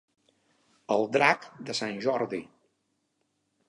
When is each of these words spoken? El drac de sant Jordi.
El 0.95 1.05
drac 1.17 1.47
de 1.69 1.79
sant 1.83 2.03
Jordi. 2.09 2.43